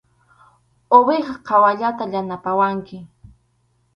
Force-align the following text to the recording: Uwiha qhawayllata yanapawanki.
Uwiha 0.97 1.33
qhawayllata 1.45 2.03
yanapawanki. 2.13 2.97